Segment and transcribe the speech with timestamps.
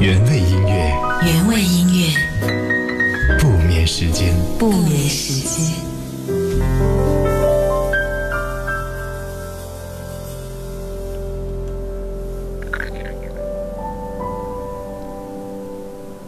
[0.00, 0.94] 原味音乐，
[1.24, 5.74] 原味音乐，不眠时间，不眠时间。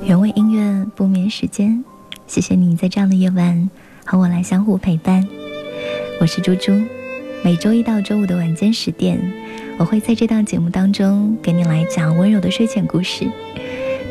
[0.03, 1.85] 原味音乐，不眠时间。
[2.27, 3.71] 谢谢你在这样的夜晚
[4.05, 5.25] 和我来相互陪伴。
[6.21, 6.73] 我是猪猪，
[7.45, 9.17] 每周一到周五的晚间十点。
[9.81, 13.25] 我会在这档节目当中给你来讲温柔的睡前故事。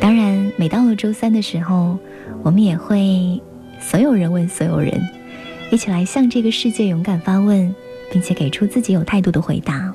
[0.02, 1.96] 当然，每到了周三的时候，
[2.42, 3.40] 我们也会
[3.80, 5.00] 所有人问所有人，
[5.70, 7.76] 一起来向这个世界勇敢发问，
[8.12, 9.94] 并且给出自己有态度的回答。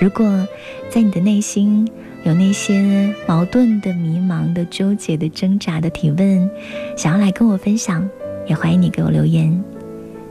[0.00, 0.46] 如果
[0.88, 1.90] 在你的内心
[2.22, 6.48] 有那些矛盾的、迷茫的、纠结的、挣扎的提问，
[6.96, 8.08] 想要来跟我分享，
[8.46, 9.60] 也欢迎你给我留言。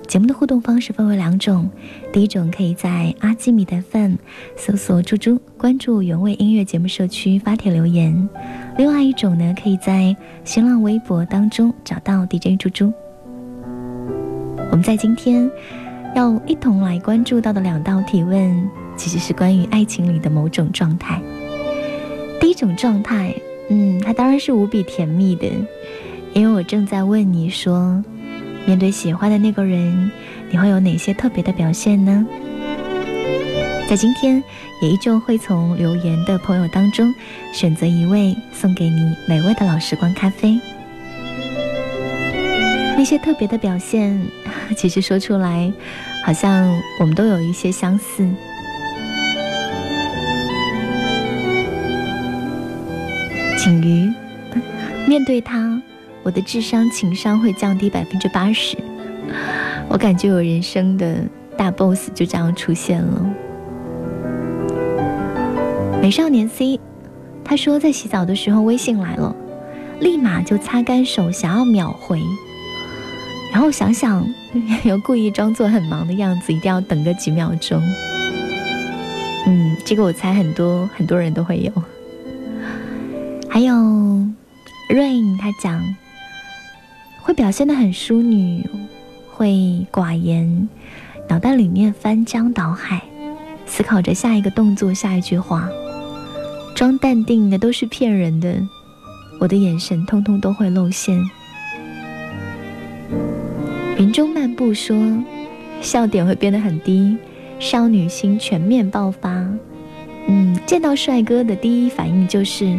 [0.10, 1.70] 节目的互动方式分为两种，
[2.12, 4.16] 第一种可以在阿基米德 FM
[4.58, 8.28] 搜索“猪猪”，关注原味音乐节目社区发帖留言；
[8.76, 12.92] 另外一种呢，可以在新浪微博当中找到 DJ 猪猪。
[14.72, 15.48] 我们在今天
[16.16, 21.22] 要一同来关注到的两道提问，其实是关于爱情里的某种状态。
[22.42, 23.32] 第一种状态，
[23.70, 25.46] 嗯，它当然是无比甜蜜的，
[26.34, 28.04] 因为我正在问你说。
[28.70, 30.12] 面对喜欢的那个人，
[30.52, 32.24] 你会有哪些特别的表现呢？
[33.90, 34.44] 在今天，
[34.80, 37.12] 也依旧会从留言的朋友当中
[37.52, 40.60] 选择一位，送给你美味的老时光咖啡。
[42.96, 44.22] 那些特别的表现，
[44.78, 45.74] 其实说出来，
[46.24, 48.30] 好像我们都有一些相似。
[53.58, 54.14] 景瑜，
[55.08, 55.82] 面对他。
[56.30, 58.78] 我的智商、情商会降低百分之八十，
[59.90, 61.24] 我感觉我人生的
[61.58, 63.34] 大 boss 就这样出现了。
[66.00, 66.80] 美少年 C，
[67.44, 69.36] 他说在洗澡的时候微信来了，
[70.02, 72.22] 立马就擦干手，想要秒回，
[73.52, 74.24] 然后想想
[74.84, 77.82] 又故意装作很忙的样子，一定要等个几秒钟。
[79.48, 81.72] 嗯，这个我猜很多很多人都会有。
[83.50, 83.74] 还有
[84.92, 85.84] Rain，他讲。
[87.30, 88.68] 会表现的很淑女，
[89.32, 90.68] 会寡言，
[91.28, 93.04] 脑袋里面翻江倒海，
[93.68, 95.70] 思考着下一个动作、下一句话，
[96.74, 98.60] 装淡定的都是骗人的，
[99.40, 101.24] 我的眼神通通都会露馅。
[104.00, 104.98] 云中漫步说，
[105.82, 107.16] 笑点会变得很低，
[107.60, 109.30] 少女心全面爆发。
[110.28, 112.76] 嗯，见到帅哥的第一反应就是，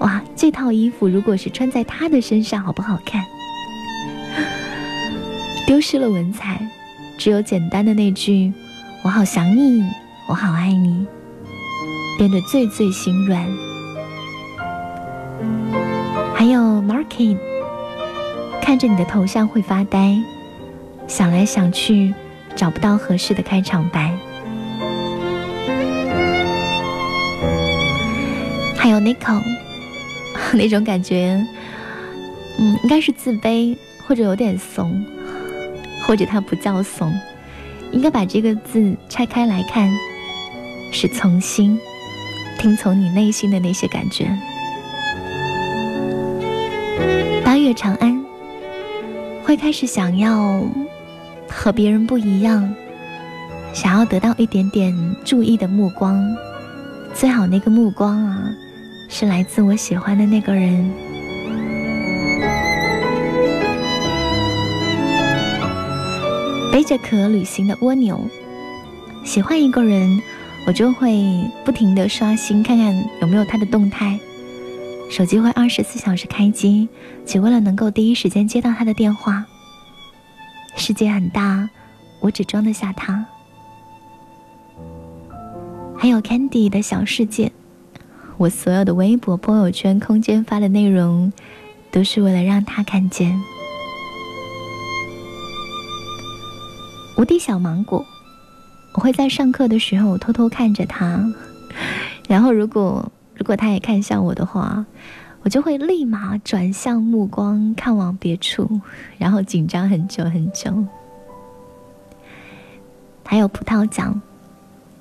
[0.00, 3.24] 哇，这套衣服如果是穿在他的身上，好不好看？
[5.66, 6.64] 丢失了文采，
[7.18, 8.52] 只有简单的那句
[9.02, 9.82] “我好想你，
[10.28, 11.04] 我好爱你”，
[12.16, 13.44] 变得最最心软。
[16.32, 17.36] 还有 Market，
[18.62, 20.16] 看着你的头像会发呆，
[21.08, 22.14] 想来想去
[22.54, 24.14] 找不到合适的开场白。
[28.76, 29.42] 还有 Nicole，
[30.54, 31.44] 那种感觉，
[32.60, 33.76] 嗯，应该是自卑
[34.06, 35.04] 或者有点怂。
[36.06, 37.12] 或者他不叫怂，
[37.90, 39.90] 应该把这个字拆开来看，
[40.92, 41.78] 是从心，
[42.58, 44.26] 听从你内心的那些感觉。
[47.44, 48.24] 八月长安，
[49.44, 50.62] 会开始想要
[51.48, 52.72] 和别人不一样，
[53.72, 54.94] 想要得到一点点
[55.24, 56.24] 注意的目光，
[57.14, 58.48] 最好那个目光啊，
[59.08, 60.88] 是来自我喜欢的那个人。
[66.76, 68.20] 背着壳旅行的蜗牛，
[69.24, 70.20] 喜欢一个人，
[70.66, 71.24] 我就会
[71.64, 74.20] 不停的刷新，看看有没有他的动态。
[75.08, 76.86] 手机会二十四小时开机，
[77.24, 79.46] 只为了能够第一时间接到他的电话。
[80.76, 81.70] 世界很大，
[82.20, 83.24] 我只装得下他。
[85.96, 87.52] 还有 Candy 的小世界，
[88.36, 91.32] 我所有的微博、朋友圈、空间发的内容，
[91.90, 93.34] 都是为了让他看见。
[97.16, 98.04] 无敌小芒果，
[98.92, 101.32] 我会在上课的时候偷偷看着他，
[102.28, 104.84] 然后如果如果他也看向我的话，
[105.42, 108.82] 我就会立马转向目光看往别处，
[109.16, 110.84] 然后紧张很久很久。
[113.24, 114.20] 还有葡萄讲，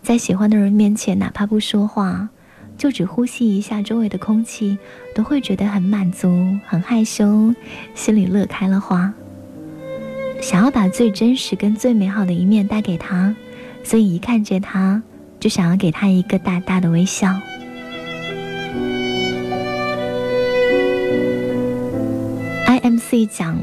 [0.01, 2.29] 在喜欢的人面前，哪怕不说话，
[2.77, 4.77] 就只呼吸一下周围的空气，
[5.13, 7.53] 都会觉得很满足、很害羞，
[7.94, 9.13] 心里乐开了花。
[10.42, 13.36] 想要把最真实跟最美好的一面带给他，
[13.84, 15.02] 所以一看见他
[15.40, 17.36] 就想要给他一个大大的微笑。
[22.68, 23.58] IMC 讲，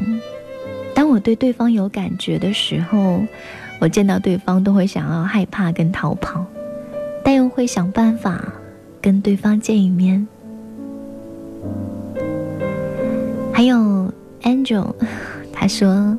[0.93, 3.23] 当我对对方有感觉的时候，
[3.79, 6.45] 我见到对方都会想要害怕跟逃跑，
[7.23, 8.53] 但又会想办法
[9.01, 10.27] 跟对方见一面。
[13.53, 14.93] 还有 Angel
[15.53, 16.19] 他说。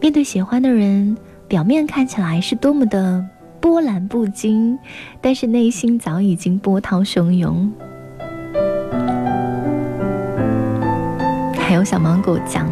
[0.00, 1.14] 面对喜欢的人，
[1.46, 3.22] 表面看起来是多么的
[3.60, 4.78] 波澜不惊，
[5.20, 7.70] 但是内心早已经波涛汹涌。
[11.58, 12.66] 还有小芒果讲，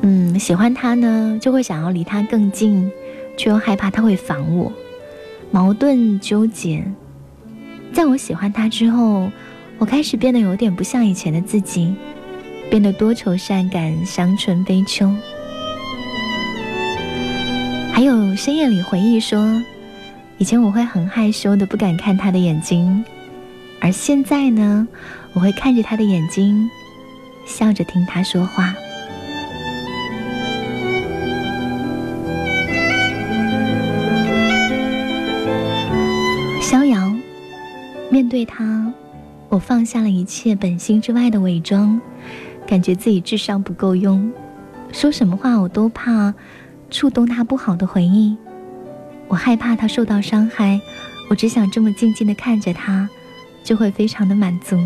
[0.00, 2.90] 嗯，喜欢他呢，就会想要离他更近，
[3.36, 4.72] 却又害怕他会烦我，
[5.50, 6.82] 矛盾纠结。
[7.92, 9.30] 在我喜欢他之后，
[9.76, 11.94] 我开始变得有点不像以前的自己，
[12.70, 15.12] 变得多愁善感、伤春悲秋。
[17.96, 19.62] 还有深夜里回忆说，
[20.36, 23.02] 以前我会很害羞的不敢看他的眼睛，
[23.80, 24.86] 而现在呢，
[25.32, 26.68] 我会看着他的眼睛。
[27.46, 28.74] 笑着听他说话。
[36.60, 37.14] 逍遥，
[38.10, 38.92] 面对他，
[39.48, 41.98] 我放下了一切本心之外的伪装，
[42.66, 44.30] 感觉自己智商不够用，
[44.92, 46.34] 说什么话我都怕
[46.90, 48.36] 触动他不好的回忆，
[49.28, 50.80] 我害怕他受到伤害，
[51.28, 53.08] 我只想这么静静的看着他，
[53.64, 54.78] 就会非常的满足。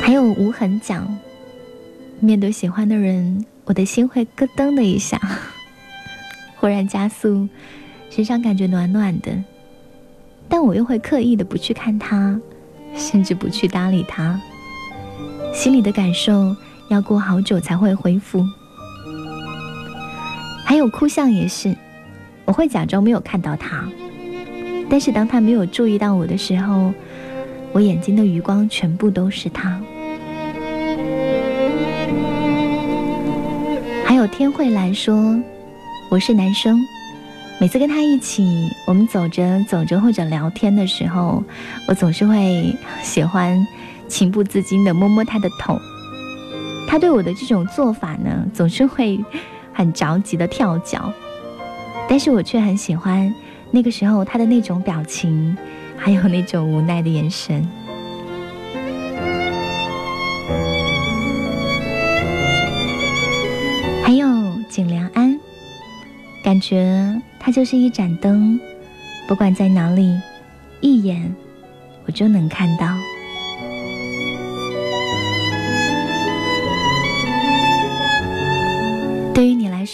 [0.00, 1.06] 还有无痕讲，
[2.18, 5.18] 面对喜欢的人，我的心会咯噔的一下，
[6.56, 7.48] 忽然加速，
[8.10, 9.32] 身上感觉暖暖的，
[10.48, 12.38] 但我又会刻意的不去看他，
[12.96, 14.38] 甚至不去搭理他，
[15.54, 16.54] 心里的感受
[16.92, 18.44] 要过好久才会恢复。
[20.64, 21.74] 还有哭相也是，
[22.44, 23.84] 我会假装没有看到他，
[24.90, 26.92] 但是当他没有注意到我的时候，
[27.72, 29.80] 我眼睛的余光全部都是他。
[34.04, 35.40] 还有天慧兰说，
[36.10, 36.78] 我是男生，
[37.58, 41.42] 每次跟他一起，我们走着走着或者聊天的时候，
[41.88, 43.66] 我总是会喜欢
[44.08, 45.78] 情不自禁的摸摸他的头。
[46.86, 49.18] 他对我的这种做法呢，总是会
[49.72, 51.10] 很着急的跳脚，
[52.08, 53.34] 但是我却很喜欢
[53.70, 55.56] 那个时候他的那种表情，
[55.96, 57.66] 还有那种无奈的眼神。
[64.04, 64.26] 还有
[64.68, 65.40] 景良安，
[66.44, 68.60] 感觉他就是一盏灯，
[69.26, 70.20] 不管在哪里，
[70.82, 71.34] 一眼
[72.04, 72.86] 我就能看到。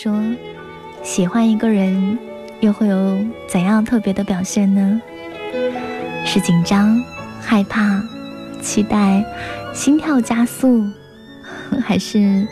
[0.00, 0.16] 说，
[1.02, 2.16] 喜欢一个人
[2.60, 3.18] 又会有
[3.48, 5.02] 怎样特别的表现呢？
[6.24, 7.02] 是紧张、
[7.40, 8.00] 害怕、
[8.62, 9.24] 期待、
[9.74, 10.86] 心跳加速，
[11.82, 12.46] 还是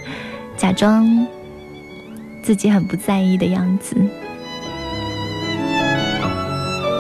[0.57, 1.25] 假装？
[2.43, 3.95] 自己很不在意的样子，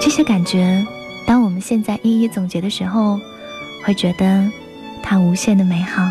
[0.01, 0.87] 这些感觉，
[1.27, 3.19] 当我们现在一一总结的时候，
[3.85, 4.49] 会觉得
[5.03, 6.05] 它无限的美好。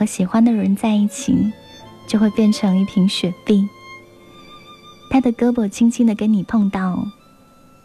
[0.00, 1.52] 和喜欢的人在一起，
[2.06, 3.68] 就会变成一瓶雪碧。
[5.10, 7.04] 他的胳膊轻轻的跟你碰到，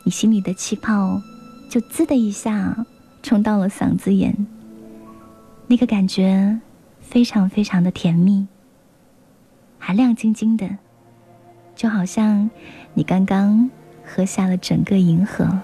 [0.06, 1.22] 你心里的气泡
[1.70, 2.86] 就滋的一下
[3.22, 4.48] 冲到了嗓子眼。
[5.68, 6.62] 那个感觉
[7.02, 8.48] 非常非常的甜蜜，
[9.78, 10.70] 还亮晶晶的，
[11.76, 12.50] 就好像
[12.94, 13.70] 你刚刚
[14.06, 15.60] 喝下了整个银河。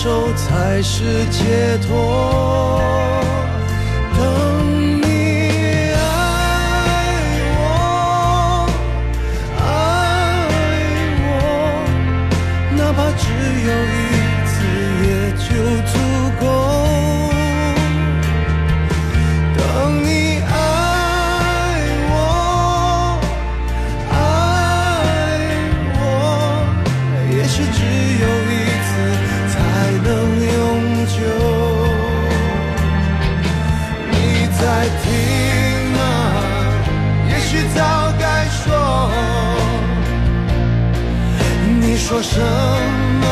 [0.00, 2.99] 接受才是解脱？
[42.22, 42.38] 什
[43.20, 43.26] 么？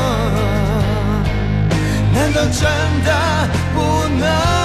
[2.14, 2.62] 难道真
[3.04, 4.57] 的不能？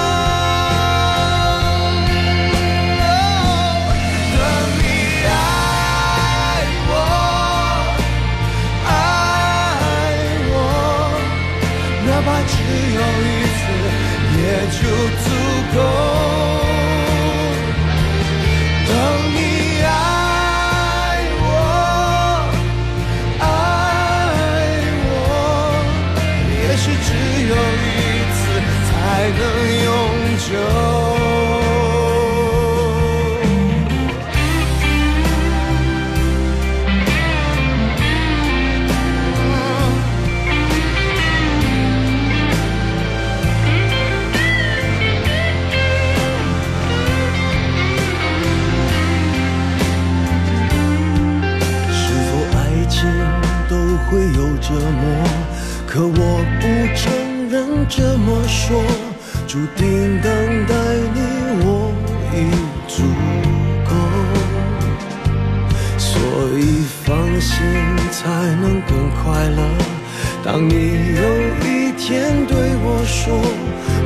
[55.94, 56.10] 可我
[56.60, 58.82] 不承认这么说，
[59.46, 60.74] 注定等待
[61.14, 61.20] 你
[61.62, 61.94] 我
[62.34, 62.50] 已
[62.88, 63.04] 足
[63.88, 63.94] 够，
[65.96, 66.10] 所
[66.58, 67.54] 以放心
[68.10, 68.26] 才
[68.60, 69.62] 能更快乐。
[70.42, 70.74] 当你
[71.14, 71.22] 有
[71.62, 73.38] 一天对我说，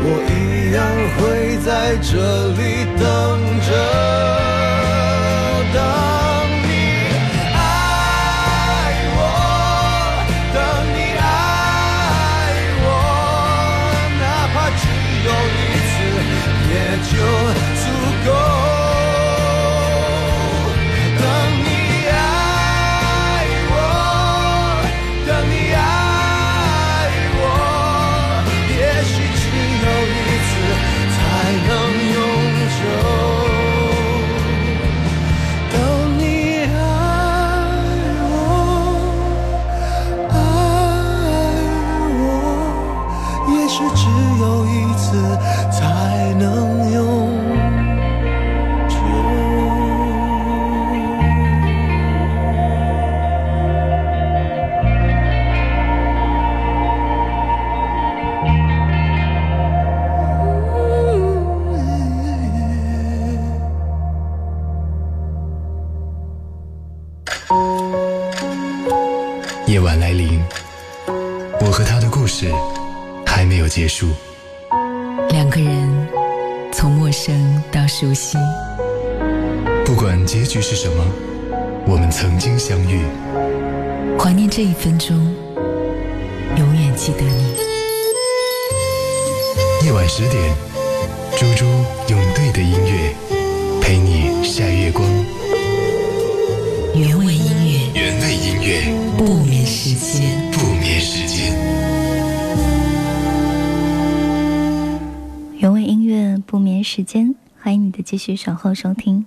[0.04, 0.84] 我一样
[1.16, 2.47] 会在这
[73.78, 74.08] 结束。
[75.30, 76.08] 两个人
[76.72, 78.36] 从陌生到熟悉，
[79.84, 81.04] 不管结局是什么，
[81.86, 83.02] 我们曾经相遇。
[84.18, 85.16] 怀念这一分钟，
[86.56, 87.54] 永远记得你。
[89.86, 90.52] 夜晚十点，
[91.36, 91.64] 猪猪
[92.08, 93.14] 用对的音乐
[93.80, 95.06] 陪你晒月光。
[96.96, 100.50] 原味音乐，原味音乐，不眠时间。
[100.50, 101.77] 不眠时间。
[106.90, 109.26] 时间，欢迎你的继续守候收听。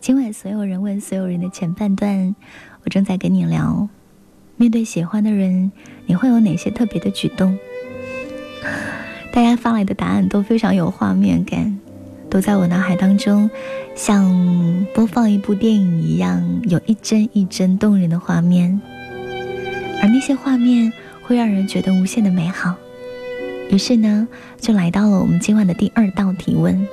[0.00, 2.36] 今晚所有人问所有人的前半段，
[2.84, 3.88] 我正在跟你聊，
[4.56, 5.72] 面对喜欢的人，
[6.06, 7.58] 你会有哪些特别的举动？
[9.32, 11.76] 大家发来的答案都非常有画面感，
[12.30, 13.50] 都在我脑海当中，
[13.96, 18.80] 像播放一部电影一样，有一帧一帧动人的画面，
[20.00, 20.92] 而那些画面
[21.24, 22.76] 会让人觉得无限的美好。
[23.70, 24.26] 于是呢，
[24.58, 26.86] 就来到了我们今晚的第二道提问。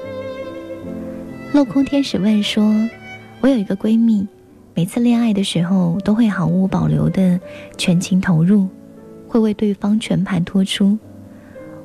[1.53, 2.63] 镂空天使问说
[3.39, 4.27] ：“我有一个闺蜜，
[4.73, 7.39] 每次恋爱的时候都会毫无保留的
[7.77, 8.67] 全情投入，
[9.27, 10.97] 会为对方全盘托出。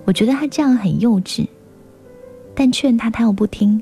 [0.05, 1.47] 我觉得她这样很幼稚，
[2.53, 3.81] 但劝她她又不听。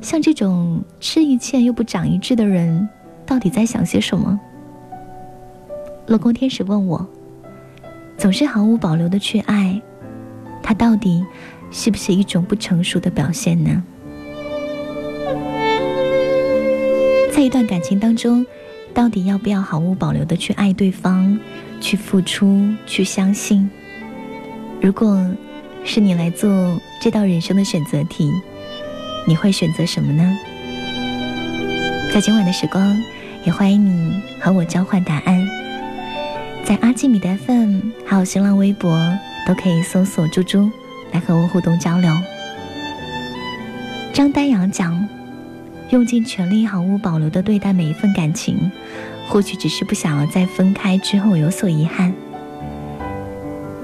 [0.00, 2.88] 像这种吃一堑又不长一智的人，
[3.26, 4.40] 到底在想些什么？”
[6.08, 7.06] 镂空天使问我
[8.16, 9.78] ：“总是毫无保留的去爱，
[10.68, 11.24] 它到底
[11.70, 13.82] 是不是一种不成熟的表现呢？
[17.32, 18.44] 在一段感情当中，
[18.92, 21.38] 到底要不要毫无保留的去爱对方，
[21.80, 23.70] 去付出，去相信？
[24.82, 25.26] 如果
[25.84, 28.30] 是你来做这道人生的选择题，
[29.26, 30.38] 你会选择什么呢？
[32.12, 32.94] 在今晚的时光，
[33.42, 35.48] 也欢迎你和我交换答案。
[36.62, 39.18] 在阿基米德 FM 还有新浪微博
[39.48, 40.70] 都可以搜索“猪猪”
[41.10, 42.12] 来和我互动交流。
[44.12, 45.08] 张丹阳讲
[45.88, 48.70] ：“用尽全力、毫无保留的对待每一份感情，
[49.26, 52.12] 或许只是不想要在分开之后有所遗憾。”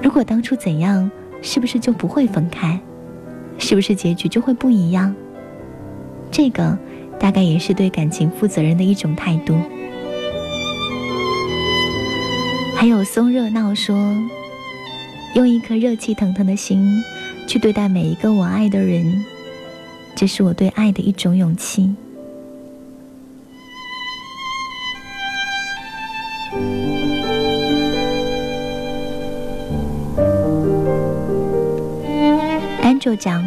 [0.03, 1.09] 如果当初怎样，
[1.41, 2.79] 是不是就不会分开？
[3.57, 5.15] 是不是结局就会不一样？
[6.29, 6.77] 这个
[7.19, 9.57] 大概也是对感情负责任的一种态度。
[12.75, 14.15] 还有松热闹说
[15.35, 17.03] ：“用一颗热气腾腾的心
[17.45, 19.25] 去对待每一个我爱的人，
[20.15, 21.93] 这是我对爱的一种勇气。”
[32.81, 33.43] Angel 讲，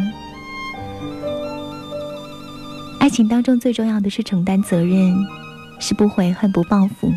[2.99, 5.11] 爱情当中最重要的是承担责任，
[5.79, 7.11] 是不悔恨、不报复，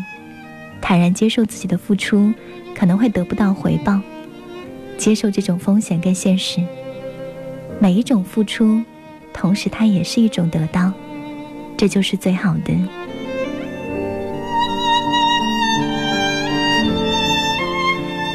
[0.81, 2.33] 坦然接受自己的付出
[2.75, 4.01] 可能会得不到回报，
[5.03, 6.61] 接受这种风险跟现实。
[7.77, 8.81] 每一种付出，
[9.33, 10.93] 同时它也是一种得到，
[11.75, 12.73] 这就是最好的。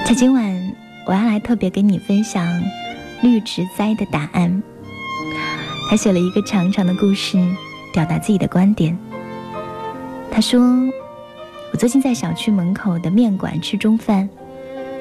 [0.04, 0.74] 在今晚，
[1.06, 2.46] 我要来特别跟你分享。
[3.22, 4.62] 绿植栽的答案。
[5.88, 7.38] 他写了一个长长的故事，
[7.94, 8.94] 表达自己的观点。
[10.30, 10.60] 他说
[11.72, 14.28] ：“我最近在小区门口的面馆吃中饭，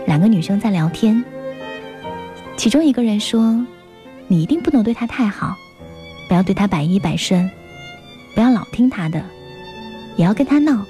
[0.06, 1.21] 两个女生在聊天。
[2.57, 3.65] 其中一个人说
[4.27, 5.55] ：‘你一定不能对他太好，
[6.27, 7.49] 不要对他百依百顺，
[8.33, 9.23] 不要老听他的，
[10.17, 10.83] 也要跟他闹，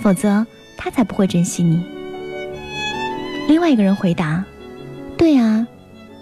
[0.00, 0.44] 否则
[0.76, 1.82] 他才不会珍惜你。’
[3.48, 4.44] 另外一个人回答
[5.16, 5.66] ：‘对啊。’”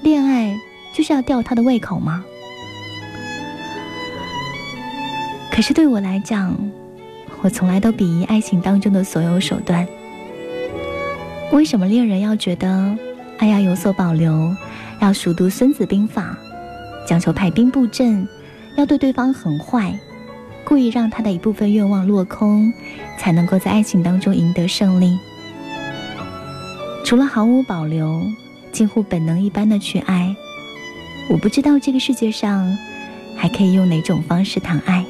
[0.02, 0.56] 恋爱
[0.94, 2.22] 就是要吊他的胃口吗？
[5.50, 6.54] 可是对我来讲，
[7.40, 9.84] 我从来都鄙夷爱情当中的所有手段。
[11.50, 12.96] 为什么恋人要觉得
[13.38, 14.54] 爱要有所保留，
[15.00, 16.37] 要熟读《孙子兵法》，
[17.09, 18.26] 讲求排兵布阵，
[18.76, 19.98] 要对对方很坏，
[20.64, 22.72] 故意让他的一部分愿望落空，
[23.18, 25.18] 才能够在爱情当中赢得胜利？
[27.04, 28.22] 除了毫无保留。
[28.72, 30.37] 近乎本能一般的去爱，
[31.30, 32.76] 我不知道这个世界上
[33.35, 35.02] 还可以用哪种方式谈爱。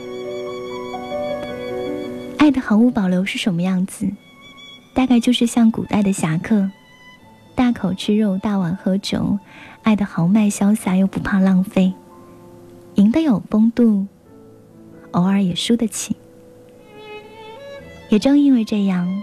[2.38, 4.08] 爱的毫无保留是什么样子？
[4.94, 6.70] 大概就是像古代的侠客，
[7.56, 9.38] 大口吃肉，大碗喝酒，
[9.82, 11.94] 爱的豪迈潇洒又不怕浪费，
[12.96, 14.06] 赢得有风度，
[15.12, 16.14] 偶尔也输得起。
[18.10, 19.22] 也正因为这样，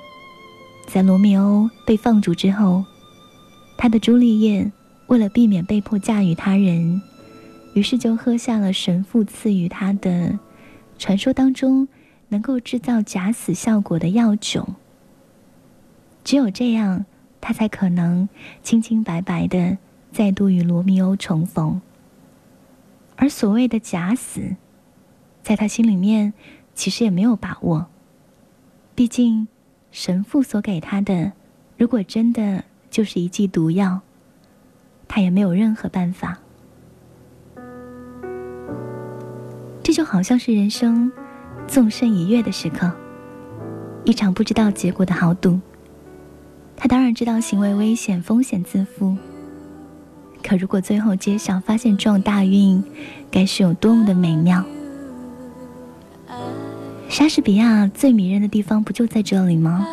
[0.88, 2.84] 在罗密欧被放逐之后。
[3.78, 4.72] 他的朱丽叶
[5.08, 7.02] 为了避免被迫嫁与他人，
[7.74, 10.40] 于是就喝下了神父赐予他的
[10.98, 11.88] 传说当中
[12.30, 14.68] 能够制造假死效果的药酒。
[16.24, 17.06] 只有这样，
[17.44, 18.30] 他才可能
[18.62, 19.78] 清清白白的
[20.14, 21.82] 再度与罗密欧重逢。
[23.18, 24.56] 而所谓的假死，
[25.42, 26.34] 在他心里面
[26.74, 27.88] 其实也没有把握，
[28.96, 29.50] 毕竟
[29.92, 31.34] 神父所给他的，
[31.78, 32.64] 如果真的。
[32.94, 34.02] 就是一剂毒药，
[35.08, 36.38] 他也没有任何办法。
[39.82, 41.12] 这就好像是人生
[41.66, 42.92] 纵身一跃的时刻，
[44.06, 45.60] 一场不知道结果的豪赌。
[46.84, 49.16] 他当然知道行为危险，风险自负。
[50.44, 52.84] 可如果最后揭晓，发现撞大运，
[53.32, 54.62] 该是有多么的美妙！
[57.08, 59.88] 莎士比亚最迷人的地方不就在这里吗？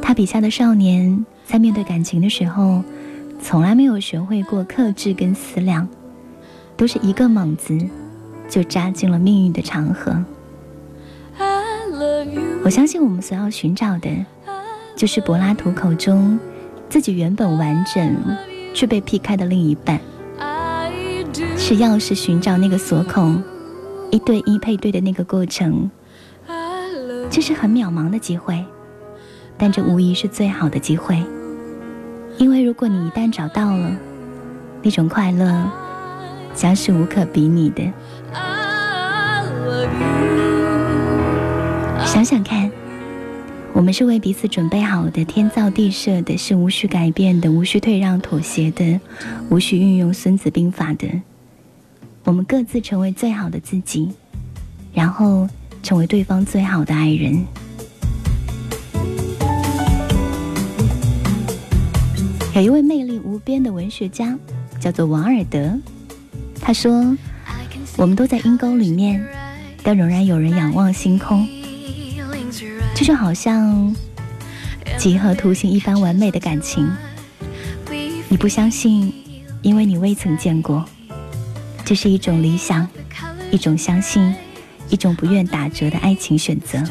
[0.00, 1.26] 他笔下的少年。
[1.44, 2.82] 在面对感情的时候，
[3.42, 5.86] 从来没有学会过克制跟思量，
[6.74, 7.78] 都是一个猛子
[8.48, 10.24] 就扎进了命运的长河。
[12.64, 14.08] 我相信我们所要寻找的，
[14.96, 16.38] 就是柏拉图口中
[16.88, 18.16] 自己原本完整
[18.72, 20.00] 却被劈开的另一半，
[21.56, 23.42] 是钥匙寻找那个锁孔，
[24.10, 25.90] 一对一配对的那个过程。
[27.28, 28.64] 这是很渺茫的机会，
[29.58, 31.22] 但这无疑是最好的机会。
[32.38, 33.90] 因为如果你一旦找到了
[34.82, 35.70] 那种快乐，
[36.54, 37.82] 将是无可比拟的。
[42.06, 42.55] 想想看，
[43.76, 48.98] 我们是为彼此准备好的，天造地设的，是无需改变的，无需退让妥协的，
[49.50, 51.06] 无需运用《孙子兵法》的。
[52.24, 54.10] 我们各自成为最好的自己，
[54.94, 55.46] 然后
[55.82, 57.44] 成为对方最好的爱人。
[62.54, 64.38] 有一位魅力无边的文学家，
[64.80, 65.78] 叫做王尔德，
[66.62, 67.14] 他说
[67.98, 69.22] ：“我们都在阴沟里面，
[69.82, 71.46] 但仍然有人仰望星空。”
[72.98, 73.94] 这就好像
[74.96, 76.90] 几何图形一般完美的感情，
[78.30, 79.12] 你不相信，
[79.60, 80.82] 因为你未曾见过。
[81.84, 82.88] 这是一种理想，
[83.50, 84.34] 一种相信，
[84.88, 86.82] 一种不愿打折的爱情选择。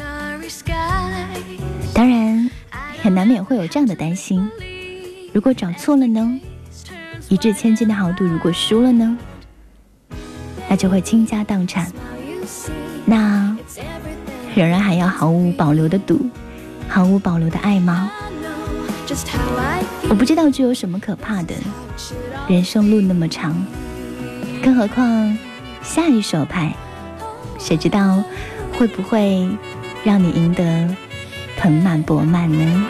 [1.92, 2.48] 当然，
[3.02, 4.48] 也难免会有这样的担心：
[5.32, 6.40] 如果找错了呢？
[7.28, 9.18] 一掷千金的豪赌，如果输了呢？
[10.68, 11.90] 那就会倾家荡产。
[14.56, 16.18] 仍然还要毫无保留的赌，
[16.88, 18.10] 毫无保留的爱吗？
[20.08, 21.54] 我不知道这有什么可怕的。
[22.48, 23.54] 人生路那么长。
[24.62, 25.36] 更何况，
[25.82, 26.74] 下一手牌，
[27.58, 28.24] 谁知道
[28.72, 29.46] 会不会
[30.02, 30.88] 让你赢得
[31.58, 32.86] 盆满钵满呢？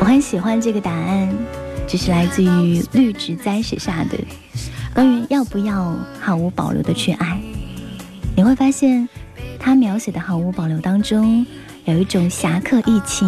[0.00, 1.32] 我很喜欢这个答案，
[1.86, 4.18] 这是来自于绿植栽写下的，
[4.94, 7.40] 关于要不要毫无保留的去爱。
[8.36, 9.08] 你会发现，
[9.58, 11.46] 他描写的毫无保留当中，
[11.84, 13.24] 有一种侠客义气，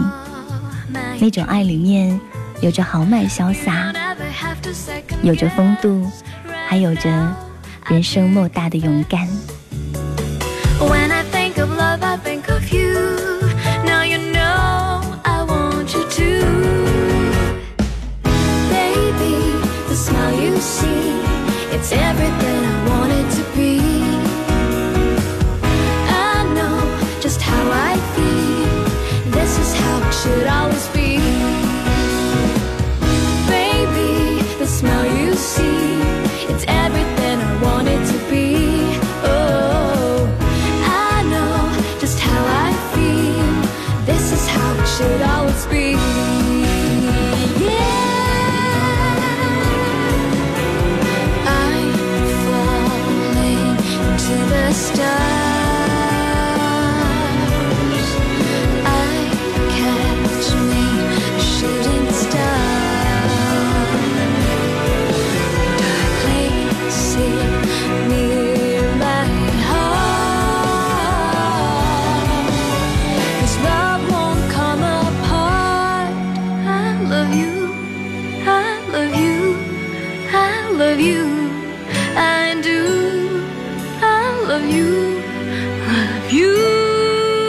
[1.21, 2.21] 那种爱里面。
[2.61, 3.93] 有着豪迈潇洒，
[5.21, 6.09] 有着风度，
[6.69, 7.37] 还有着
[7.89, 9.27] 人生莫大的勇敢。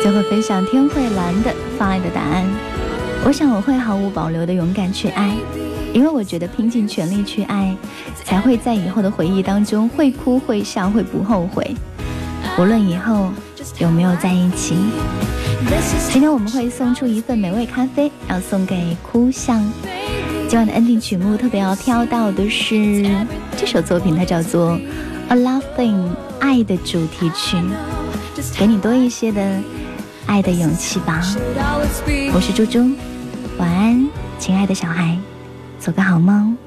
[0.03, 2.45] 就会分享天慧兰的发爱的答案，
[3.23, 5.33] 我想我会毫无保留的勇敢去爱，
[5.93, 7.73] 因为我觉得拼尽全力去爱，
[8.25, 11.73] 才会在以后的回忆当中会哭会笑会不后悔，
[12.59, 13.31] 无论以后
[13.79, 14.75] 有没有在一起。
[16.11, 19.63] 今天我们会送出一份美味咖啡，要送给哭相。
[20.49, 23.09] 今晚的 ending 曲目特别要挑到的是
[23.55, 24.71] 这首作品，它叫做
[25.29, 25.95] 《A Love Thing》
[26.41, 27.55] 爱的主题曲，
[28.59, 29.61] 给你多一些的。
[30.25, 31.21] 爱的勇气吧，
[32.33, 32.95] 我是猪猪，
[33.57, 34.09] 晚安，
[34.39, 35.17] 亲爱的小孩，
[35.79, 36.57] 做个好梦。